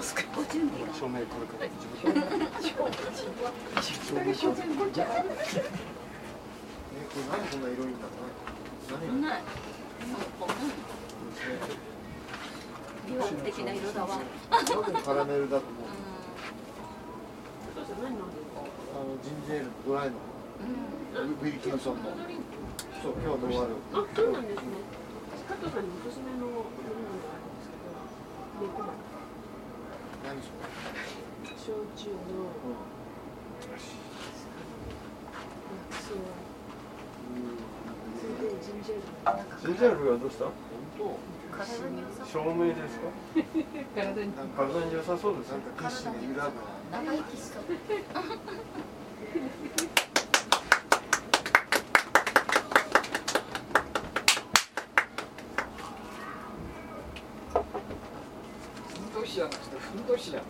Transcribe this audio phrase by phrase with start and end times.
[0.00, 0.24] 分あ、そうっすか。
[0.34, 2.08] ご準備が照明これから自分
[4.00, 5.04] 照明照明え
[7.04, 7.86] これなんでこんな色い？
[7.86, 8.16] んだろ
[8.96, 9.42] う何ない？
[13.06, 14.18] 魅惑的な色だわ
[14.50, 15.92] 多分カラメルだと思う。
[17.90, 20.16] あのジンジェールドライの
[20.60, 22.10] うんウィルキンソンの
[23.02, 24.62] そう今日の終わるあ、そうなんですね。
[25.48, 26.46] 加藤さんにおすすめの
[28.60, 28.68] 飲
[30.34, 32.44] み物があるんですけど、猫マ何それ焼酎の
[38.60, 39.66] ジンジェール。
[39.66, 40.52] ジンジャールはどうした本
[41.50, 43.02] 体に良さ照明ですか？
[43.94, 44.32] 体に。
[44.32, 46.52] 体に良さそうですなんか決心が揺らぐ
[46.90, 47.62] な長生きしそう
[59.40, 60.42] ふんどし屋の人ふんどしだ。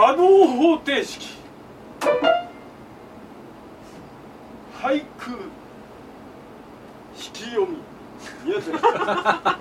[0.00, 1.36] 波動方程式。
[4.82, 5.30] 俳句
[7.18, 7.76] 引き読み。
[8.46, 9.59] 宮崎さん。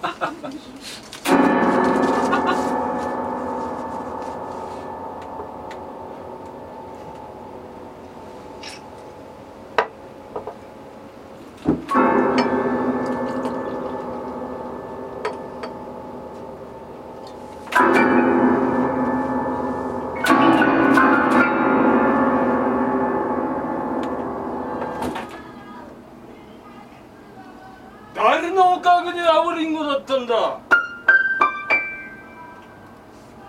[28.80, 30.58] おかげで青りんごだったんだ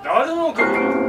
[0.02, 0.99] 誰のおかげだ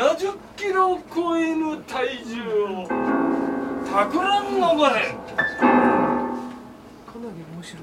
[0.00, 2.40] 70キロ超えぬ体重
[2.84, 2.88] を
[3.84, 5.14] たくらん逃れ
[5.52, 5.76] かな
[7.28, 7.82] り面白い。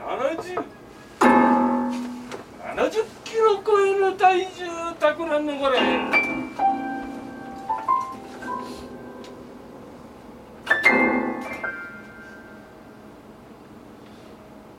[0.00, 0.64] 70
[2.74, 4.48] 70キロ超える体重
[4.98, 5.78] たくらん逃れ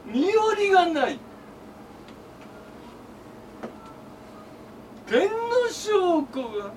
[0.06, 1.29] 身寄りがない。
[5.10, 6.72] 天の証拠が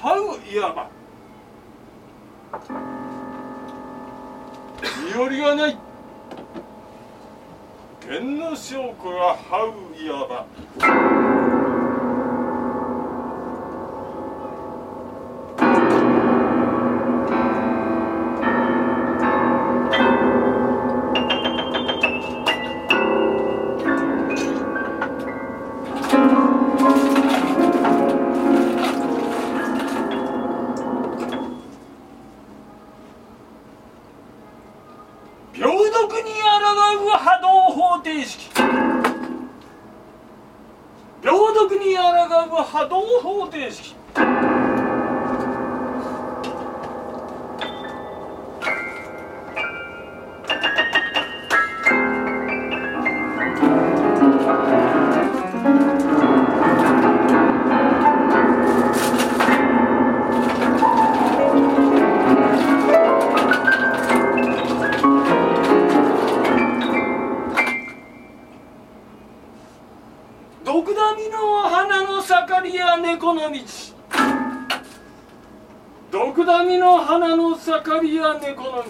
[0.00, 0.88] 歯をいわば
[5.04, 5.76] 身寄りがない
[7.98, 11.19] 天の証拠がはういわば。
[78.34, 78.84] 猫の道。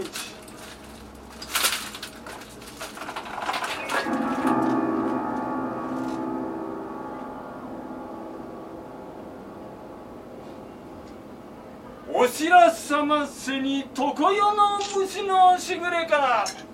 [12.12, 16.69] おしらさませに常世の虫のしぐれから。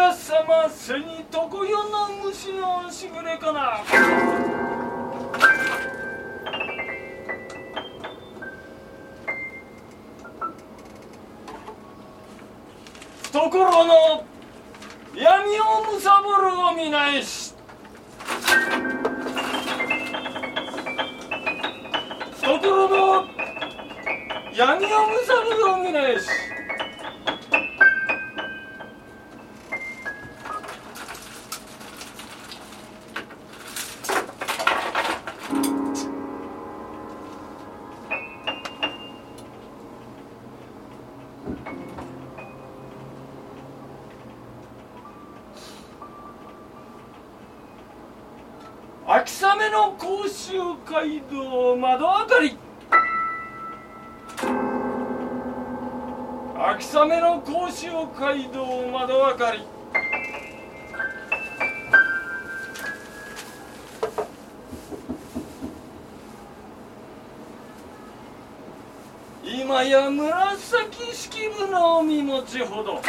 [0.00, 3.84] らさませにとこよの虫のしぐれかな。
[13.24, 14.24] 懐の
[15.14, 17.54] 闇をむさぼるを見ないし。
[22.40, 23.28] 懐の
[24.54, 26.49] 闇をむさぼるを見ないし。
[49.22, 50.52] 秋雨の甲州
[50.90, 52.56] 街道窓明かり。
[56.56, 59.62] 秋雨の甲州街道窓明かり。
[69.44, 73.02] 今や紫式部の身持ちほど。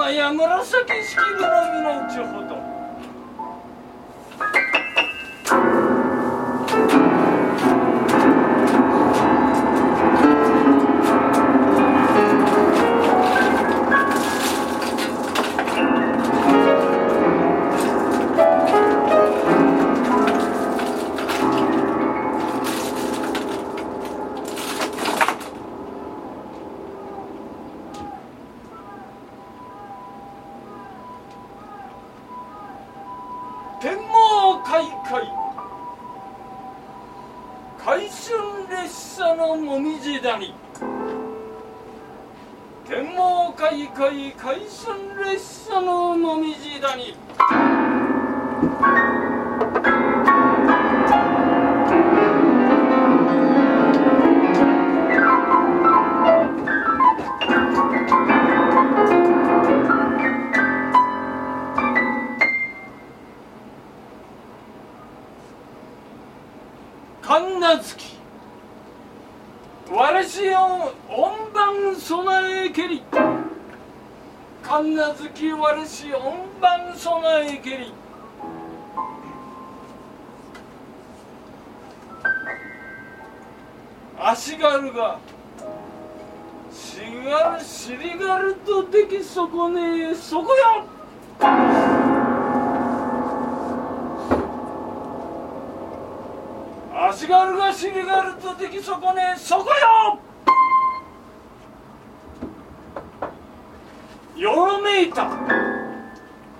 [0.00, 2.49] 今や紫式部の身の内ほど
[37.90, 40.54] 回春列車のもみじ谷。
[42.86, 47.16] 天網開会回春列車のもみじ谷。
[69.90, 73.02] わらしを音番備えけり。
[74.62, 77.92] 神奈月わらし音番備えけり。
[84.16, 85.18] 足軽が
[86.70, 90.84] しがるしりがるとできそこねえそこよ。
[97.20, 99.66] 足軽がしりがるとできそこねそこ
[104.36, 104.42] よ！
[104.42, 105.26] よろめいた。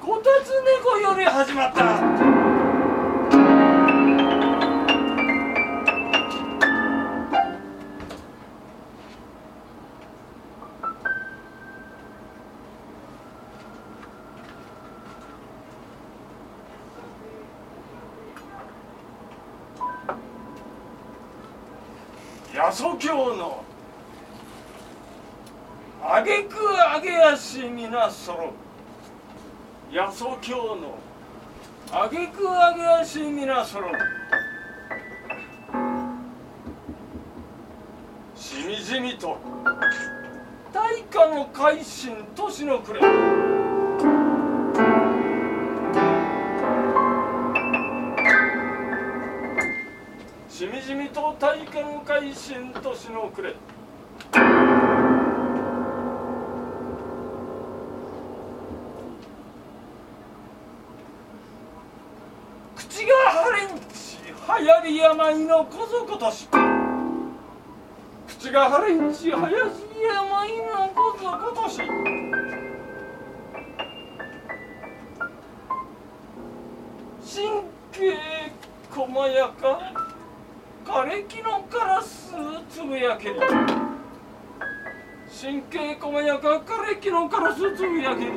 [0.03, 0.51] こたつ
[0.85, 2.40] 猫より始まった。
[22.81, 23.63] 八十教の
[26.03, 28.55] あげくあげ足皆そろ。
[29.93, 30.99] 八十教の
[31.93, 33.91] あげくあげ足皆そろ。
[38.35, 39.37] しみじみと
[40.73, 43.50] 大化の改心年の暮れ。
[50.91, 53.55] しみじみと大化の改心年の暮れ。
[62.75, 64.33] 口がハレンチ流
[64.67, 66.49] 行り病のこぞことし
[68.27, 71.87] 口がハレンチ流行り病のこぞことし神
[77.93, 78.19] 経
[78.91, 80.00] 細やか。
[80.91, 82.33] 枯れ木のカラス
[82.69, 83.37] つぶやけり
[85.41, 88.33] 神経細やか枯れ木のカラスつぶやけり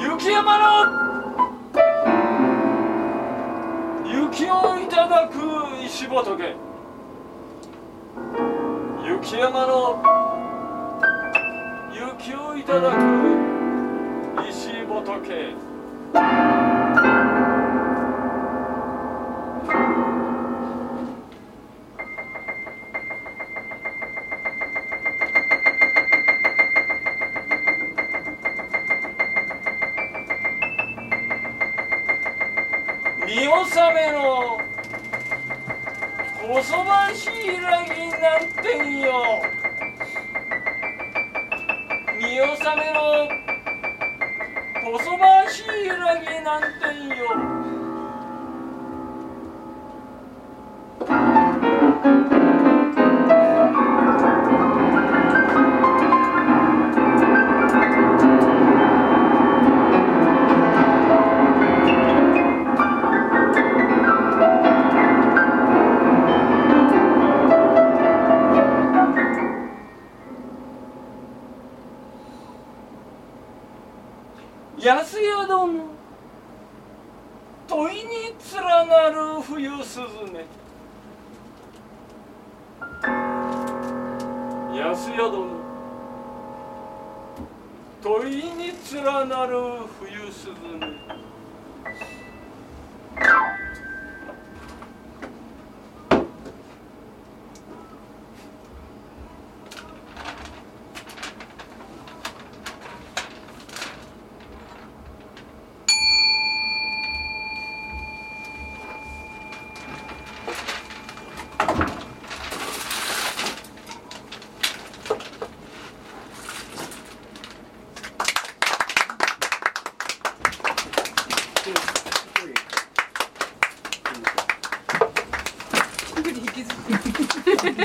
[0.00, 1.08] 雪山の
[4.06, 6.56] 雪をいただく石仏。
[9.04, 10.27] 雪山の
[12.28, 12.94] 雪をいただく
[14.50, 15.56] 石仏
[33.26, 34.60] 見納めの
[36.42, 39.57] こそばしいらぎなんてんよ。
[42.40, 43.28] 納めの
[44.80, 47.47] こそばしい揺らぎなんてんよ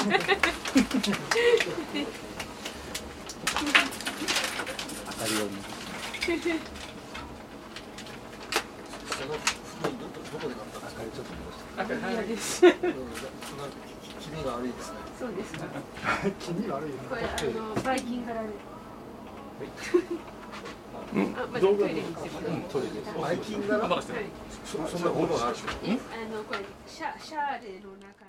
[0.03, 0.19] 当た
[5.27, 5.55] りように
[9.13, 10.81] その服どこどこで買ったん。
[10.83, 10.92] です。
[10.96, 12.63] かちょっと戻して嫌です。
[12.63, 12.79] なんか
[14.20, 14.74] 気味が悪い。
[14.74, 15.59] ですねそうですか。
[16.39, 16.92] 気味悪い。
[16.92, 18.50] これあのバイキン柄で。
[21.13, 22.57] あ、まあ、道具トイレにしてもらう。
[22.70, 24.01] トイレでバイキン柄。
[24.66, 25.96] そそんなことがあるえ、あ
[26.35, 28.23] のこれシャシャーレの中。